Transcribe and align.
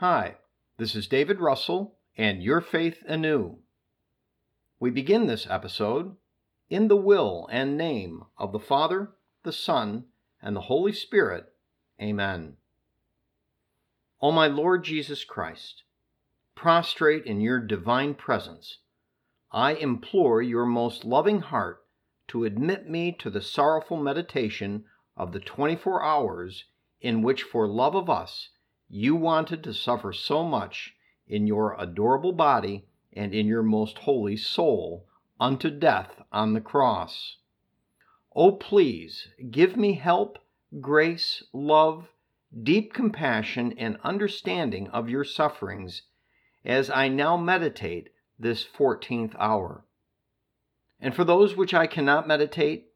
Hi, 0.00 0.36
this 0.78 0.94
is 0.94 1.06
David 1.06 1.40
Russell 1.40 1.98
and 2.16 2.42
Your 2.42 2.62
Faith 2.62 3.02
Anew. 3.06 3.58
We 4.78 4.88
begin 4.88 5.26
this 5.26 5.46
episode 5.46 6.16
in 6.70 6.88
the 6.88 6.96
will 6.96 7.46
and 7.52 7.76
name 7.76 8.24
of 8.38 8.52
the 8.52 8.58
Father, 8.58 9.10
the 9.42 9.52
Son, 9.52 10.06
and 10.40 10.56
the 10.56 10.62
Holy 10.62 10.94
Spirit. 10.94 11.52
Amen. 12.00 12.56
O 14.22 14.32
my 14.32 14.46
Lord 14.46 14.84
Jesus 14.84 15.22
Christ, 15.22 15.82
prostrate 16.54 17.26
in 17.26 17.42
your 17.42 17.60
divine 17.60 18.14
presence, 18.14 18.78
I 19.52 19.74
implore 19.74 20.40
your 20.40 20.64
most 20.64 21.04
loving 21.04 21.40
heart 21.40 21.84
to 22.28 22.44
admit 22.44 22.88
me 22.88 23.12
to 23.18 23.28
the 23.28 23.42
sorrowful 23.42 23.98
meditation 23.98 24.86
of 25.14 25.32
the 25.32 25.40
24 25.40 26.02
hours 26.02 26.64
in 27.02 27.20
which, 27.20 27.42
for 27.42 27.68
love 27.68 27.94
of 27.94 28.08
us, 28.08 28.48
you 28.92 29.14
wanted 29.14 29.62
to 29.62 29.72
suffer 29.72 30.12
so 30.12 30.42
much 30.42 30.96
in 31.28 31.46
your 31.46 31.76
adorable 31.78 32.32
body 32.32 32.84
and 33.12 33.32
in 33.32 33.46
your 33.46 33.62
most 33.62 33.98
holy 33.98 34.36
soul 34.36 35.06
unto 35.38 35.70
death 35.70 36.20
on 36.32 36.52
the 36.52 36.60
cross. 36.60 37.36
Oh, 38.34 38.52
please 38.52 39.28
give 39.50 39.76
me 39.76 39.94
help, 39.94 40.38
grace, 40.80 41.44
love, 41.52 42.08
deep 42.62 42.92
compassion, 42.92 43.72
and 43.78 43.96
understanding 44.02 44.88
of 44.88 45.08
your 45.08 45.24
sufferings 45.24 46.02
as 46.64 46.90
I 46.90 47.06
now 47.06 47.36
meditate 47.36 48.10
this 48.38 48.66
14th 48.66 49.34
hour. 49.38 49.84
And 50.98 51.14
for 51.14 51.24
those 51.24 51.56
which 51.56 51.72
I 51.72 51.86
cannot 51.86 52.26
meditate, 52.26 52.88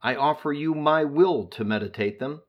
I 0.00 0.14
offer 0.14 0.52
you 0.52 0.74
my 0.74 1.04
will 1.04 1.46
to 1.48 1.64
meditate 1.64 2.20
them, 2.20 2.42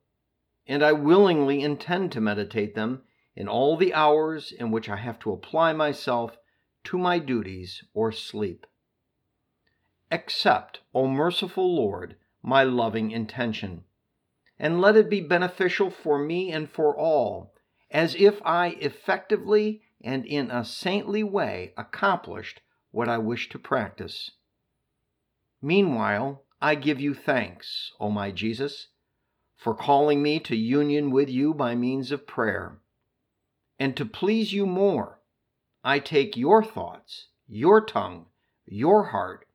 and 0.72 0.84
I 0.84 0.94
willingly 0.94 1.64
intend 1.64 2.14
to 2.14 2.22
meditate 2.22 2.76
them 2.76 3.02
in 3.36 3.50
all 3.50 3.76
the 3.76 3.94
hours 3.94 4.54
in 4.54 4.72
which 4.72 4.88
I 4.88 4.96
have 4.96 5.20
to 5.20 5.34
apply 5.34 5.74
myself 5.74 6.38
to 6.86 6.98
my 6.98 7.20
duties 7.20 7.84
or 7.94 8.14
sleep. 8.14 8.66
Accept, 10.12 10.80
O 10.96 11.10
merciful 11.10 11.76
Lord, 11.76 12.16
my 12.42 12.64
loving 12.64 13.12
intention, 13.12 13.84
and 14.58 14.80
let 14.80 14.96
it 14.96 15.10
be 15.10 15.20
beneficial 15.20 15.90
for 15.90 16.18
me 16.18 16.54
and 16.54 16.70
for 16.70 16.98
all, 16.98 17.54
as 17.90 18.16
if 18.16 18.42
I 18.46 18.78
effectively 18.80 19.82
and 20.00 20.26
in 20.26 20.50
a 20.50 20.64
saintly 20.64 21.22
way 21.22 21.74
accomplished 21.76 22.62
what 22.92 23.10
I 23.10 23.18
wish 23.18 23.50
to 23.50 23.60
practice. 23.60 24.32
Meanwhile, 25.62 26.46
I 26.62 26.76
give 26.76 27.02
you 27.02 27.14
thanks, 27.14 27.92
O 28.00 28.10
my 28.10 28.32
Jesus, 28.32 28.88
for 29.62 29.76
calling 29.76 30.24
me 30.24 30.40
to 30.40 30.56
union 30.56 31.12
with 31.12 31.30
you 31.30 31.54
by 31.54 31.76
means 31.76 32.12
of 32.12 32.26
prayer. 32.26 32.80
And 33.78 33.96
to 33.96 34.06
please 34.06 34.52
you 34.52 34.66
more, 34.66 35.20
I 35.84 36.00
take 36.00 36.36
your 36.36 36.64
thoughts, 36.64 37.28
your 37.48 37.80
tongue, 37.80 38.26
your 38.66 39.04
heart, 39.10 39.48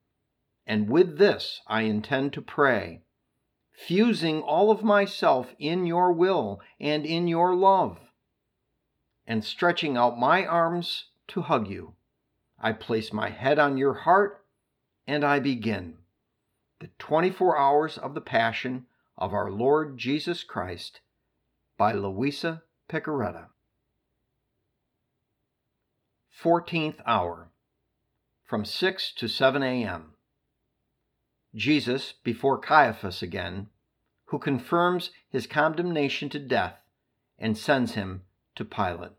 and 0.64 0.88
with 0.88 1.18
this 1.18 1.60
I 1.66 1.82
intend 1.82 2.32
to 2.34 2.40
pray, 2.40 3.02
fusing 3.72 4.42
all 4.42 4.70
of 4.70 4.84
myself 4.84 5.56
in 5.58 5.86
your 5.86 6.12
will 6.12 6.60
and 6.78 7.04
in 7.04 7.26
your 7.26 7.56
love. 7.56 7.98
And 9.26 9.44
stretching 9.44 9.96
out 9.96 10.20
my 10.20 10.46
arms 10.46 11.06
to 11.28 11.40
hug 11.40 11.66
you, 11.66 11.94
I 12.60 12.70
place 12.74 13.12
my 13.12 13.30
head 13.30 13.58
on 13.58 13.76
your 13.76 13.94
heart 13.94 14.44
and 15.04 15.24
I 15.24 15.40
begin 15.40 15.98
the 16.78 16.90
24 17.00 17.58
Hours 17.58 17.98
of 17.98 18.14
the 18.14 18.20
Passion 18.20 18.86
of 19.18 19.32
Our 19.32 19.50
Lord 19.50 19.98
Jesus 19.98 20.42
Christ 20.44 21.00
by 21.78 21.92
Luisa 21.92 22.62
Piccarreta. 22.88 23.46
14th 26.42 26.96
Hour 27.06 27.50
from 28.44 28.64
6 28.64 29.12
to 29.14 29.26
7 29.26 29.62
a.m. 29.62 30.12
Jesus 31.54 32.12
before 32.22 32.58
Caiaphas 32.58 33.22
again, 33.22 33.68
who 34.26 34.38
confirms 34.38 35.10
his 35.30 35.46
condemnation 35.46 36.28
to 36.28 36.38
death 36.38 36.76
and 37.38 37.56
sends 37.56 37.92
him 37.92 38.22
to 38.54 38.64
Pilate. 38.64 39.12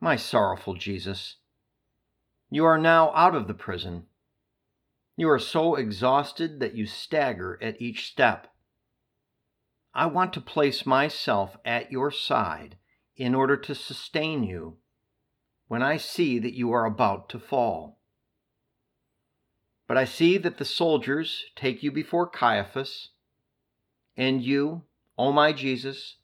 My 0.00 0.14
sorrowful 0.16 0.74
Jesus, 0.74 1.36
you 2.50 2.64
are 2.64 2.78
now 2.78 3.12
out 3.14 3.34
of 3.34 3.48
the 3.48 3.54
prison. 3.54 4.07
You 5.18 5.28
are 5.30 5.40
so 5.40 5.74
exhausted 5.74 6.60
that 6.60 6.76
you 6.76 6.86
stagger 6.86 7.58
at 7.60 7.82
each 7.82 8.08
step. 8.08 8.54
I 9.92 10.06
want 10.06 10.32
to 10.34 10.40
place 10.40 10.86
myself 10.86 11.56
at 11.64 11.90
your 11.90 12.12
side 12.12 12.78
in 13.16 13.34
order 13.34 13.56
to 13.56 13.74
sustain 13.74 14.44
you 14.44 14.76
when 15.66 15.82
I 15.82 15.96
see 15.96 16.38
that 16.38 16.54
you 16.54 16.70
are 16.70 16.84
about 16.84 17.28
to 17.30 17.40
fall. 17.40 17.98
But 19.88 19.96
I 19.96 20.04
see 20.04 20.38
that 20.38 20.58
the 20.58 20.64
soldiers 20.64 21.46
take 21.56 21.82
you 21.82 21.90
before 21.90 22.30
Caiaphas, 22.30 23.08
and 24.16 24.40
you, 24.40 24.84
O 25.18 25.32
my 25.32 25.52
Jesus, 25.52 26.18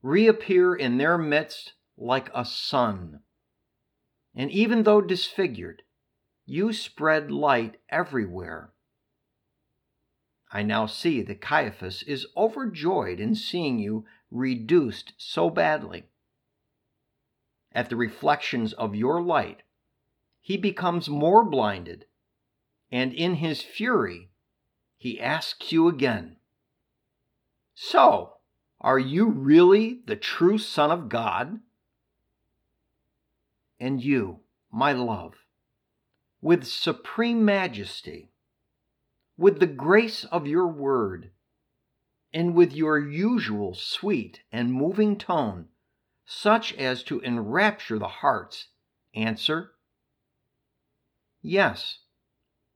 reappear 0.00 0.74
in 0.74 0.96
their 0.96 1.18
midst 1.18 1.74
like 1.98 2.30
a 2.34 2.46
sun 2.46 3.20
and 4.34 4.50
even 4.50 4.82
though 4.82 5.00
disfigured, 5.00 5.82
you 6.46 6.72
spread 6.72 7.30
light 7.30 7.76
everywhere. 7.88 8.70
I 10.52 10.62
now 10.62 10.86
see 10.86 11.22
that 11.22 11.40
Caiaphas 11.40 12.02
is 12.02 12.26
overjoyed 12.36 13.18
in 13.18 13.34
seeing 13.34 13.78
you 13.78 14.04
reduced 14.30 15.12
so 15.16 15.50
badly. 15.50 16.04
At 17.72 17.88
the 17.88 17.96
reflections 17.96 18.72
of 18.72 18.94
your 18.94 19.20
light, 19.20 19.62
he 20.40 20.56
becomes 20.56 21.08
more 21.08 21.44
blinded, 21.44 22.06
and 22.92 23.12
in 23.12 23.36
his 23.36 23.62
fury, 23.62 24.30
he 24.96 25.20
asks 25.20 25.72
you 25.72 25.88
again 25.88 26.36
So, 27.74 28.34
are 28.80 28.98
you 28.98 29.28
really 29.28 30.02
the 30.06 30.16
true 30.16 30.58
Son 30.58 30.90
of 30.90 31.08
God? 31.08 31.60
and 33.80 34.02
you, 34.02 34.40
my 34.72 34.92
love, 34.92 35.43
with 36.44 36.66
supreme 36.66 37.42
majesty, 37.42 38.28
with 39.34 39.60
the 39.60 39.66
grace 39.66 40.24
of 40.24 40.46
your 40.46 40.68
word, 40.68 41.30
and 42.34 42.54
with 42.54 42.70
your 42.70 42.98
usual 42.98 43.74
sweet 43.74 44.42
and 44.52 44.70
moving 44.70 45.16
tone, 45.16 45.66
such 46.26 46.74
as 46.74 47.02
to 47.02 47.18
enrapture 47.20 47.98
the 47.98 48.08
hearts, 48.20 48.68
answer, 49.14 49.70
Yes, 51.40 52.00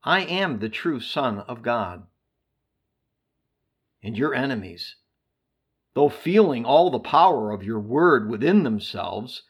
I 0.02 0.20
am 0.20 0.60
the 0.60 0.70
true 0.70 0.98
Son 0.98 1.40
of 1.40 1.60
God. 1.60 2.06
And 4.02 4.16
your 4.16 4.34
enemies, 4.34 4.96
though 5.92 6.08
feeling 6.08 6.64
all 6.64 6.90
the 6.90 6.98
power 6.98 7.50
of 7.50 7.62
your 7.62 7.80
word 7.80 8.30
within 8.30 8.62
themselves, 8.62 9.42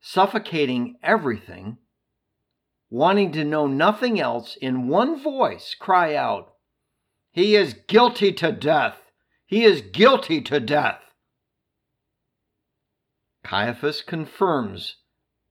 suffocating 0.00 0.98
everything, 1.02 1.78
wanting 2.90 3.30
to 3.32 3.44
know 3.44 3.66
nothing 3.66 4.20
else, 4.20 4.56
in 4.56 4.88
one 4.88 5.22
voice 5.22 5.74
cry 5.78 6.14
out, 6.14 6.52
He 7.30 7.54
is 7.54 7.74
guilty 7.86 8.32
to 8.32 8.52
death! 8.52 8.98
He 9.46 9.64
is 9.64 9.80
guilty 9.80 10.40
to 10.42 10.60
death! 10.60 11.00
Caiaphas 13.44 14.02
confirms 14.02 14.96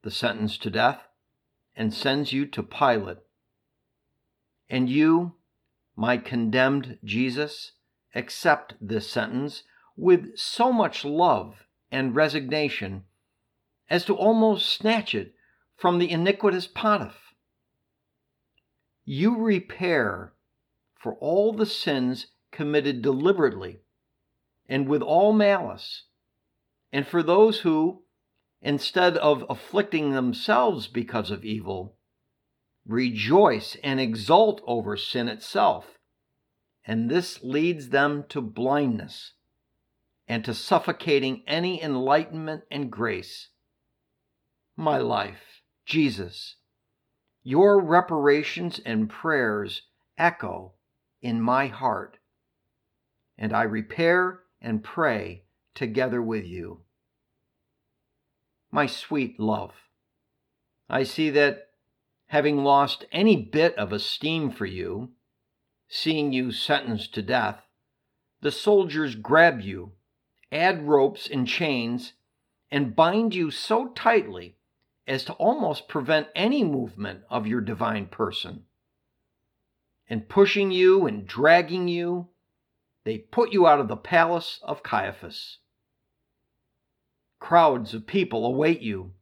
the 0.04 0.12
sentence 0.12 0.58
to 0.60 0.70
death 0.70 1.08
and 1.76 1.94
sends 1.94 2.34
you 2.34 2.46
to 2.46 2.62
Pilate. 2.62 3.18
And 4.70 4.90
you, 4.90 5.36
my 5.96 6.18
condemned 6.18 7.00
Jesus, 7.04 7.72
accept 8.14 8.76
this 8.82 9.10
sentence 9.10 9.64
with 9.96 10.38
so 10.38 10.72
much 10.72 11.04
love 11.04 11.66
and 11.92 12.16
resignation 12.16 13.06
as 13.90 14.06
to 14.06 14.16
almost 14.16 14.70
snatch 14.70 15.16
it 15.16 15.34
from 15.76 16.00
the 16.00 16.12
iniquitous 16.12 16.68
pontiff. 16.68 17.29
You 19.12 19.38
repair 19.38 20.34
for 20.94 21.16
all 21.16 21.52
the 21.52 21.66
sins 21.66 22.28
committed 22.52 23.02
deliberately 23.02 23.80
and 24.68 24.88
with 24.88 25.02
all 25.02 25.34
malice, 25.34 26.04
and 26.94 27.08
for 27.08 27.24
those 27.24 27.62
who, 27.62 28.04
instead 28.62 29.18
of 29.18 29.44
afflicting 29.50 30.12
themselves 30.12 30.86
because 30.86 31.32
of 31.32 31.44
evil, 31.44 31.98
rejoice 32.86 33.76
and 33.84 34.00
exult 34.00 34.62
over 34.68 34.96
sin 34.96 35.28
itself. 35.28 35.98
And 36.86 37.10
this 37.10 37.42
leads 37.42 37.90
them 37.90 38.26
to 38.30 38.42
blindness 38.42 39.34
and 40.28 40.46
to 40.46 40.54
suffocating 40.54 41.42
any 41.48 41.82
enlightenment 41.82 42.62
and 42.70 42.92
grace. 42.92 43.50
My 44.78 45.00
life, 45.00 45.64
Jesus, 45.88 46.58
your 47.50 47.80
reparations 47.80 48.80
and 48.86 49.10
prayers 49.10 49.82
echo 50.20 50.72
in 51.20 51.42
my 51.42 51.66
heart, 51.66 52.16
and 53.40 53.52
I 53.52 53.64
repair 53.64 54.42
and 54.62 54.84
pray 54.84 55.42
together 55.74 56.22
with 56.22 56.46
you. 56.46 56.82
My 58.70 58.86
sweet 58.86 59.40
love, 59.40 59.72
I 60.88 61.02
see 61.02 61.32
that 61.32 61.72
having 62.28 62.64
lost 62.64 63.06
any 63.12 63.36
bit 63.36 63.76
of 63.80 63.92
esteem 63.92 64.52
for 64.52 64.68
you, 64.68 65.10
seeing 65.88 66.32
you 66.32 66.52
sentenced 66.52 67.16
to 67.16 67.24
death, 67.24 67.64
the 68.42 68.52
soldiers 68.52 69.16
grab 69.16 69.60
you, 69.60 69.94
add 70.52 70.88
ropes 70.88 71.28
and 71.28 71.48
chains, 71.48 72.14
and 72.70 72.96
bind 72.96 73.34
you 73.34 73.50
so 73.50 73.88
tightly 73.88 74.59
as 75.10 75.24
to 75.26 75.34
almost 75.34 75.88
prevent 75.88 76.28
any 76.36 76.64
movement 76.64 77.22
of 77.32 77.48
your 77.48 77.62
divine 77.62 78.06
person. 78.06 78.64
And 80.08 80.30
pushing 80.30 80.72
you 80.72 81.08
and 81.08 81.26
dragging 81.26 81.88
you, 81.88 82.28
they 83.04 83.18
put 83.18 83.52
you 83.52 83.66
out 83.66 83.80
of 83.80 83.88
the 83.88 83.98
palace 83.98 84.60
of 84.62 84.84
Caiaphas. 84.84 85.58
Crowds 87.40 87.94
of 87.94 88.06
people 88.06 88.46
await 88.46 88.82
you, 88.82 89.14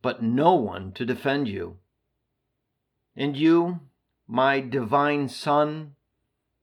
but 0.00 0.22
no 0.22 0.54
one 0.54 0.92
to 0.92 1.04
defend 1.04 1.46
you. 1.46 1.76
And 3.14 3.36
you, 3.36 3.80
my 4.26 4.60
divine 4.60 5.28
Son, 5.28 5.94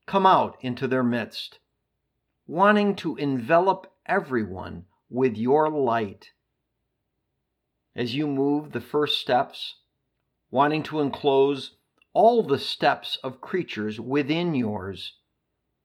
come 0.07 0.25
out 0.25 0.57
into 0.61 0.87
their 0.87 1.03
midst, 1.03 1.59
wanting 2.47 2.95
to 2.95 3.15
envelop 3.17 3.93
everyone 4.07 4.85
with 5.07 5.37
your 5.37 5.69
light. 5.69 6.31
As 7.95 8.15
you 8.15 8.27
move 8.27 8.71
the 8.71 8.81
first 8.81 9.19
steps, 9.19 9.75
wanting 10.51 10.83
to 10.83 10.99
enclose 10.99 11.77
all 12.13 12.43
the 12.43 12.59
steps 12.59 13.17
of 13.23 13.41
creatures 13.41 13.99
within 13.99 14.55
yours, 14.55 15.13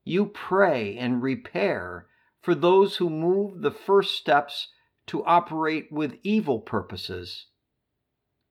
you 0.05 0.27
pray 0.27 0.97
and 0.97 1.23
repair 1.23 2.07
for 2.41 2.55
those 2.55 2.97
who 2.97 3.09
move 3.09 3.63
the 3.63 3.71
first 3.71 4.17
steps 4.17 4.69
to 5.07 5.25
operate 5.25 5.91
with 5.91 6.19
evil 6.23 6.61
purposes, 6.61 7.47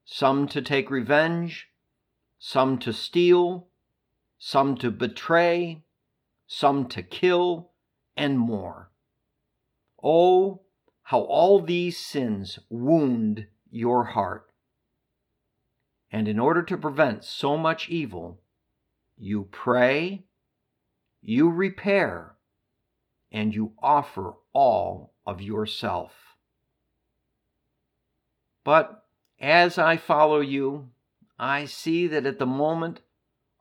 some 0.05 0.47
to 0.47 0.61
take 0.61 0.89
revenge 0.89 1.69
some 2.45 2.77
to 2.77 2.91
steal, 2.91 3.69
some 4.37 4.75
to 4.75 4.91
betray, 4.91 5.81
some 6.45 6.89
to 6.89 7.01
kill, 7.01 7.71
and 8.17 8.37
more. 8.37 8.91
Oh, 10.03 10.62
how 11.03 11.21
all 11.21 11.61
these 11.61 11.97
sins 11.97 12.59
wound 12.69 13.47
your 13.69 14.05
heart. 14.05 14.49
And 16.11 16.27
in 16.27 16.39
order 16.39 16.63
to 16.63 16.77
prevent 16.77 17.23
so 17.23 17.57
much 17.57 17.89
evil, 17.89 18.39
you 19.17 19.47
pray, 19.51 20.25
you 21.21 21.49
repair, 21.49 22.35
and 23.31 23.53
you 23.53 23.73
offer 23.81 24.35
all 24.53 25.13
of 25.25 25.41
yourself. 25.41 26.13
But 28.63 29.03
as 29.39 29.77
I 29.77 29.97
follow 29.97 30.39
you, 30.39 30.89
I 31.37 31.65
see 31.65 32.07
that 32.07 32.25
at 32.25 32.39
the 32.39 32.45
moment 32.45 33.01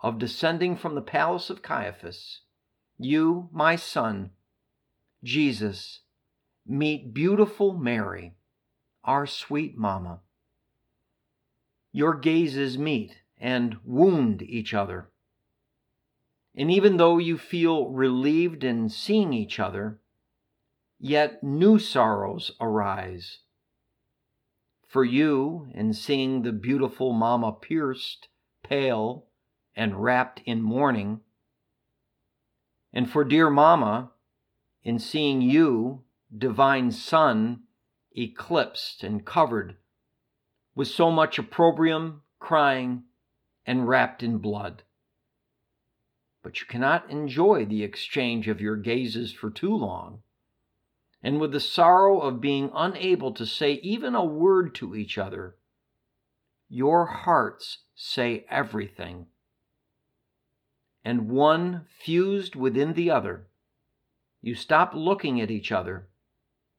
of 0.01 0.19
descending 0.19 0.77
from 0.77 0.95
the 0.95 1.03
palace 1.03 1.51
of 1.51 1.63
Caiaphas, 1.63 2.41
you, 2.99 3.49
my 3.51 3.77
son, 3.77 4.31
Jesus, 5.25 6.01
meet 6.67 7.13
beautiful 7.13 7.73
Mary, 7.73 8.35
our 9.05 9.27
sweet 9.27 9.77
mamma. 9.77 10.21
Your 11.93 12.15
gazes 12.15 12.79
meet 12.79 13.17
and 13.39 13.77
wound 13.85 14.43
each 14.43 14.73
other. 14.73 15.11
And 16.55 16.71
even 16.71 16.97
though 16.97 17.19
you 17.19 17.39
feel 17.39 17.89
relieved 17.89 18.65
in 18.65 18.89
seeing 18.89 19.33
each 19.33 19.59
other, 19.59 20.01
yet 20.99 21.43
new 21.43 21.79
sorrows 21.79 22.53
arise 22.61 23.39
for 24.93 25.05
you 25.07 25.69
in 25.73 25.95
seeing 25.95 26.43
the 26.43 26.53
beautiful 26.53 27.15
Mamma 27.15 27.51
pierced, 27.51 28.29
pale, 28.63 29.25
and 29.75 30.05
wrapped 30.05 30.43
in 30.45 30.61
mourning, 30.61 31.21
and 32.93 33.11
for 33.11 33.25
dear 33.25 33.49
Mamma 33.49 34.11
in 34.85 34.99
seeing 34.99 35.41
you, 35.41 36.03
divine 36.37 36.91
Son, 36.91 37.63
eclipsed 38.17 39.03
and 39.03 39.25
covered 39.25 39.77
with 40.75 40.89
so 40.89 41.11
much 41.11 41.39
opprobrium, 41.39 42.23
crying, 42.39 43.05
and 43.67 43.87
wrapped 43.87 44.23
in 44.23 44.39
blood. 44.39 44.83
But 46.43 46.61
you 46.61 46.67
cannot 46.67 47.11
enjoy 47.11 47.65
the 47.65 47.85
exchange 47.85 48.49
of 48.49 48.61
your 48.61 48.77
gazes 48.77 49.33
for 49.33 49.51
too 49.51 49.75
long 49.75 50.23
and 51.23 51.41
with 51.41 51.53
the 51.53 51.61
sorrow 51.61 52.21
of 52.21 52.41
being 52.41 52.71
unable 52.75 53.33
to 53.33 53.47
say 53.47 53.75
even 53.75 54.15
a 54.15 54.25
word 54.25 54.75
to 54.75 54.97
each 54.97 55.17
other, 55.17 55.57
your 56.69 57.07
hearts 57.07 57.79
say 57.95 58.45
everything. 58.51 59.27
And 61.05 61.29
one 61.29 61.87
fused 62.05 62.57
within 62.57 62.95
the 62.95 63.11
other, 63.11 63.47
you 64.41 64.55
stop 64.55 64.93
looking 64.95 65.41
at 65.41 65.51
each 65.51 65.71
other 65.71 66.09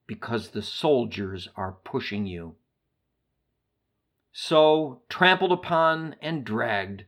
because 0.07 0.49
the 0.49 0.61
soldiers 0.61 1.47
are 1.55 1.77
pushing 1.83 2.25
you. 2.25 2.55
So, 4.31 5.01
trampled 5.09 5.51
upon 5.51 6.15
and 6.21 6.43
dragged, 6.43 7.05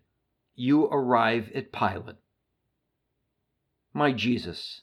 you 0.55 0.85
arrive 0.85 1.51
at 1.53 1.71
Pilate. 1.71 2.17
My 3.93 4.11
Jesus, 4.11 4.81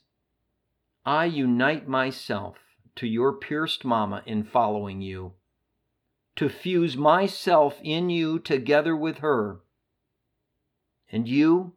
I 1.04 1.26
unite 1.26 1.86
myself 1.86 2.56
to 2.96 3.06
your 3.06 3.32
pierced 3.32 3.84
mamma 3.84 4.22
in 4.26 4.44
following 4.44 5.00
you, 5.00 5.32
to 6.36 6.48
fuse 6.48 6.96
myself 6.96 7.78
in 7.82 8.10
you 8.10 8.38
together 8.38 8.96
with 8.96 9.18
her. 9.18 9.60
And 11.10 11.28
you, 11.28 11.74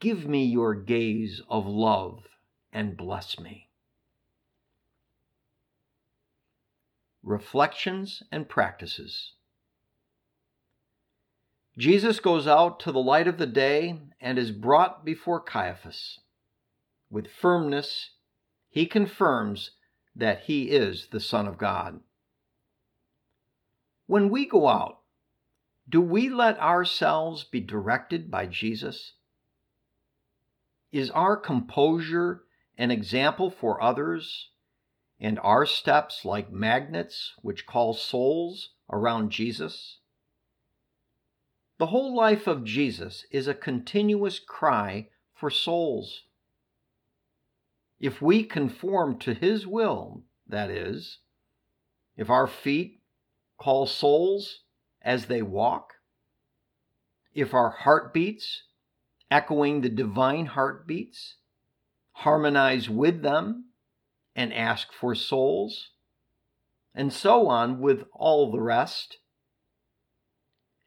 give 0.00 0.26
me 0.26 0.44
your 0.44 0.74
gaze 0.74 1.42
of 1.48 1.66
love 1.66 2.24
and 2.72 2.96
bless 2.96 3.38
me. 3.38 3.68
Reflections 7.24 8.22
and 8.30 8.46
Practices 8.50 9.32
Jesus 11.78 12.20
goes 12.20 12.46
out 12.46 12.78
to 12.80 12.92
the 12.92 13.00
light 13.00 13.26
of 13.26 13.38
the 13.38 13.46
day 13.46 13.98
and 14.20 14.38
is 14.38 14.50
brought 14.50 15.06
before 15.06 15.40
Caiaphas. 15.40 16.20
With 17.10 17.30
firmness, 17.30 18.10
he 18.68 18.84
confirms 18.84 19.70
that 20.14 20.42
he 20.42 20.64
is 20.70 21.08
the 21.08 21.18
Son 21.18 21.48
of 21.48 21.56
God. 21.56 22.00
When 24.06 24.28
we 24.28 24.44
go 24.44 24.68
out, 24.68 24.98
do 25.88 26.02
we 26.02 26.28
let 26.28 26.58
ourselves 26.60 27.42
be 27.42 27.60
directed 27.60 28.30
by 28.30 28.46
Jesus? 28.46 29.14
Is 30.92 31.10
our 31.10 31.38
composure 31.38 32.44
an 32.76 32.90
example 32.90 33.50
for 33.50 33.82
others, 33.82 34.50
and 35.24 35.40
our 35.42 35.64
steps 35.64 36.26
like 36.26 36.52
magnets 36.52 37.32
which 37.40 37.64
call 37.64 37.94
souls 37.94 38.72
around 38.92 39.30
Jesus? 39.30 40.00
The 41.78 41.86
whole 41.86 42.14
life 42.14 42.46
of 42.46 42.62
Jesus 42.62 43.24
is 43.30 43.48
a 43.48 43.54
continuous 43.54 44.38
cry 44.38 45.08
for 45.34 45.48
souls. 45.48 46.24
If 47.98 48.20
we 48.20 48.44
conform 48.44 49.18
to 49.20 49.32
his 49.32 49.66
will, 49.66 50.24
that 50.46 50.68
is, 50.68 51.20
if 52.18 52.28
our 52.28 52.46
feet 52.46 53.00
call 53.56 53.86
souls 53.86 54.64
as 55.00 55.24
they 55.24 55.40
walk, 55.40 55.94
if 57.32 57.54
our 57.54 57.70
heartbeats, 57.70 58.64
echoing 59.30 59.80
the 59.80 59.88
divine 59.88 60.44
heartbeats, 60.44 61.36
harmonize 62.12 62.90
with 62.90 63.22
them 63.22 63.70
and 64.34 64.52
ask 64.52 64.92
for 64.92 65.14
souls, 65.14 65.90
and 66.94 67.12
so 67.12 67.48
on 67.48 67.80
with 67.80 68.04
all 68.12 68.50
the 68.50 68.60
rest. 68.60 69.18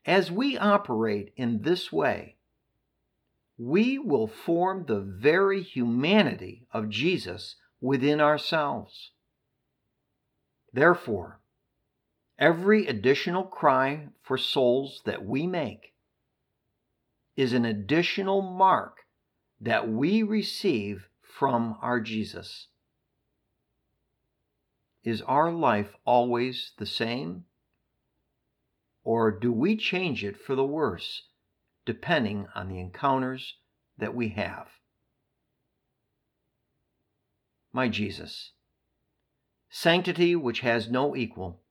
As 0.05 0.31
we 0.31 0.57
operate 0.57 1.33
in 1.35 1.61
this 1.61 1.91
way, 1.91 2.35
we 3.57 3.97
will 3.97 4.27
form 4.27 4.85
the 4.85 4.99
very 4.99 5.61
humanity 5.61 6.67
of 6.71 6.89
Jesus 6.89 7.55
within 7.81 8.21
ourselves. 8.21 9.11
Therefore, 10.71 11.39
every 12.37 12.87
additional 12.87 13.43
cry 13.43 14.09
for 14.21 14.37
souls 14.37 15.01
that 15.05 15.25
we 15.25 15.47
make 15.47 15.93
is 17.35 17.53
an 17.53 17.65
additional 17.65 18.41
mark 18.41 19.05
that 19.59 19.89
we 19.89 20.23
receive 20.23 21.09
from 21.21 21.77
our 21.81 21.99
Jesus. 21.99 22.67
Is 25.07 25.21
our 25.21 25.53
life 25.53 25.95
always 26.03 26.73
the 26.77 26.85
same? 26.85 27.45
Or 29.05 29.31
do 29.31 29.53
we 29.53 29.77
change 29.77 30.21
it 30.21 30.35
for 30.35 30.53
the 30.53 30.65
worse, 30.65 31.29
depending 31.85 32.49
on 32.53 32.67
the 32.67 32.81
encounters 32.81 33.55
that 33.97 34.13
we 34.13 34.27
have? 34.31 34.67
My 37.71 37.87
Jesus, 37.87 38.51
sanctity 39.69 40.35
which 40.35 40.59
has 40.59 40.89
no 40.89 41.15
equal, 41.15 41.61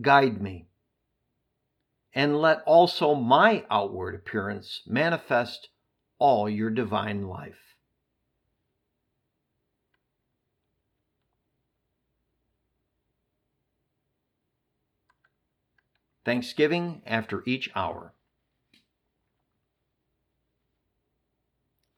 guide 0.00 0.40
me, 0.40 0.68
and 2.14 2.40
let 2.40 2.62
also 2.62 3.14
my 3.14 3.66
outward 3.68 4.14
appearance 4.14 4.80
manifest 4.86 5.68
all 6.18 6.48
your 6.48 6.70
divine 6.70 7.28
life. 7.28 7.73
Thanksgiving 16.24 17.02
after 17.06 17.42
each 17.46 17.70
hour. 17.74 18.14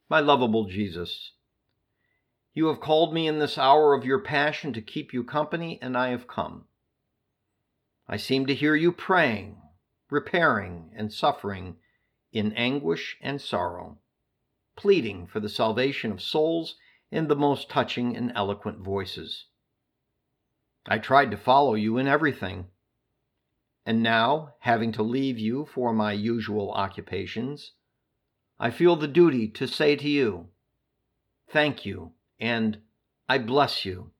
My 0.08 0.20
lovable 0.20 0.64
Jesus, 0.64 1.32
you 2.54 2.66
have 2.66 2.80
called 2.80 3.12
me 3.12 3.28
in 3.28 3.38
this 3.38 3.58
hour 3.58 3.94
of 3.94 4.04
your 4.04 4.20
passion 4.20 4.72
to 4.72 4.80
keep 4.80 5.12
you 5.12 5.22
company, 5.22 5.78
and 5.82 5.96
I 5.96 6.08
have 6.08 6.26
come. 6.26 6.64
I 8.08 8.16
seem 8.16 8.46
to 8.46 8.54
hear 8.54 8.74
you 8.74 8.92
praying, 8.92 9.60
repairing, 10.10 10.90
and 10.96 11.12
suffering 11.12 11.76
in 12.32 12.52
anguish 12.52 13.16
and 13.20 13.40
sorrow, 13.40 13.98
pleading 14.76 15.26
for 15.26 15.40
the 15.40 15.48
salvation 15.48 16.12
of 16.12 16.22
souls 16.22 16.76
in 17.10 17.28
the 17.28 17.36
most 17.36 17.68
touching 17.68 18.16
and 18.16 18.32
eloquent 18.34 18.78
voices. 18.78 19.46
I 20.86 20.98
tried 20.98 21.30
to 21.32 21.36
follow 21.36 21.74
you 21.74 21.98
in 21.98 22.06
everything 22.06 22.66
and 23.86 24.02
now, 24.02 24.52
having 24.58 24.90
to 24.90 25.02
leave 25.04 25.38
you 25.38 25.64
for 25.64 25.92
my 25.92 26.10
usual 26.10 26.72
occupations, 26.72 27.70
I 28.58 28.68
feel 28.68 28.96
the 28.96 29.06
duty 29.06 29.46
to 29.46 29.68
say 29.68 29.94
to 29.94 30.08
you, 30.08 30.48
Thank 31.48 31.86
you, 31.86 32.10
and 32.40 32.78
I 33.28 33.38
bless 33.38 33.84
you. 33.84 34.10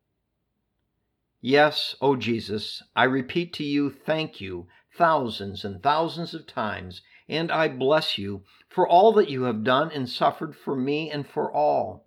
Yes, 1.40 1.96
O 2.00 2.14
Jesus, 2.14 2.80
I 2.94 3.04
repeat 3.04 3.52
to 3.54 3.64
you, 3.64 3.90
thank 3.90 4.40
you, 4.40 4.68
thousands 4.96 5.64
and 5.64 5.82
thousands 5.82 6.32
of 6.32 6.46
times, 6.46 7.02
and 7.28 7.50
I 7.50 7.66
bless 7.66 8.16
you 8.16 8.44
for 8.68 8.86
all 8.86 9.12
that 9.14 9.30
you 9.30 9.42
have 9.42 9.64
done 9.64 9.90
and 9.90 10.08
suffered 10.08 10.54
for 10.54 10.76
me 10.76 11.10
and 11.10 11.28
for 11.28 11.52
all. 11.52 12.06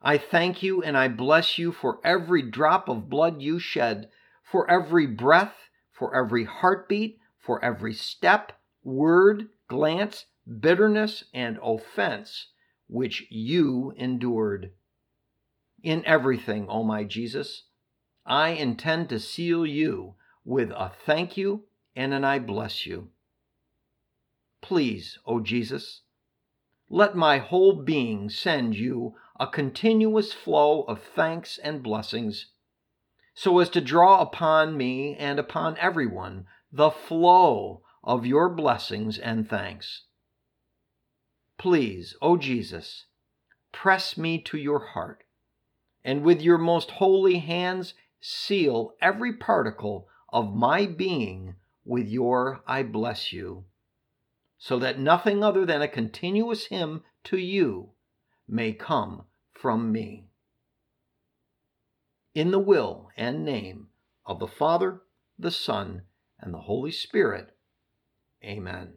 I 0.00 0.18
thank 0.18 0.62
you 0.62 0.84
and 0.84 0.96
I 0.96 1.08
bless 1.08 1.58
you 1.58 1.72
for 1.72 1.98
every 2.04 2.42
drop 2.42 2.88
of 2.88 3.10
blood 3.10 3.42
you 3.42 3.58
shed, 3.58 4.08
for 4.44 4.70
every 4.70 5.08
breath 5.08 5.56
for 5.94 6.14
every 6.14 6.44
heartbeat, 6.44 7.18
for 7.38 7.64
every 7.64 7.94
step, 7.94 8.52
word, 8.82 9.48
glance, 9.68 10.26
bitterness, 10.60 11.24
and 11.32 11.58
offense 11.62 12.48
which 12.88 13.26
you 13.30 13.94
endured. 13.96 14.72
In 15.82 16.04
everything, 16.04 16.66
O 16.68 16.82
my 16.82 17.04
Jesus, 17.04 17.64
I 18.26 18.50
intend 18.50 19.08
to 19.10 19.20
seal 19.20 19.64
you 19.64 20.16
with 20.44 20.70
a 20.70 20.90
thank 21.06 21.36
you 21.36 21.64
and 21.94 22.12
an 22.12 22.24
I 22.24 22.38
bless 22.38 22.84
you. 22.84 23.10
Please, 24.60 25.18
O 25.26 25.40
Jesus, 25.40 26.00
let 26.88 27.14
my 27.14 27.38
whole 27.38 27.82
being 27.82 28.28
send 28.28 28.74
you 28.74 29.14
a 29.38 29.46
continuous 29.46 30.32
flow 30.32 30.82
of 30.82 31.02
thanks 31.02 31.58
and 31.58 31.82
blessings 31.82 32.46
so 33.34 33.58
as 33.58 33.68
to 33.68 33.80
draw 33.80 34.20
upon 34.20 34.76
me 34.76 35.16
and 35.16 35.38
upon 35.38 35.76
everyone 35.78 36.46
the 36.72 36.90
flow 36.90 37.82
of 38.02 38.26
your 38.26 38.48
blessings 38.48 39.18
and 39.18 39.48
thanks. 39.48 40.02
Please, 41.58 42.16
O 42.20 42.36
Jesus, 42.36 43.06
press 43.72 44.16
me 44.16 44.40
to 44.42 44.56
your 44.56 44.78
heart, 44.78 45.24
and 46.04 46.22
with 46.22 46.42
your 46.42 46.58
most 46.58 46.92
holy 46.92 47.38
hands 47.38 47.94
seal 48.20 48.94
every 49.00 49.32
particle 49.32 50.08
of 50.32 50.54
my 50.54 50.86
being 50.86 51.54
with 51.84 52.08
your 52.08 52.62
I 52.66 52.82
bless 52.82 53.32
you, 53.32 53.64
so 54.58 54.78
that 54.78 54.98
nothing 54.98 55.42
other 55.42 55.66
than 55.66 55.82
a 55.82 55.88
continuous 55.88 56.66
hymn 56.66 57.02
to 57.24 57.36
you 57.36 57.90
may 58.46 58.72
come 58.72 59.24
from 59.52 59.90
me 59.92 60.28
in 62.34 62.50
the 62.50 62.58
will 62.58 63.10
and 63.16 63.44
name 63.44 63.88
of 64.26 64.38
the 64.38 64.46
Father, 64.46 65.02
the 65.38 65.50
Son, 65.50 66.02
and 66.38 66.52
the 66.52 66.58
Holy 66.58 66.92
Spirit. 66.92 67.56
Amen. 68.44 68.92